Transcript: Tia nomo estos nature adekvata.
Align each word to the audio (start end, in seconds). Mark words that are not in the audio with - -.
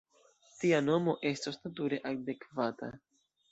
Tia 0.61 0.79
nomo 0.85 1.15
estos 1.33 1.61
nature 1.67 2.01
adekvata. 2.15 2.93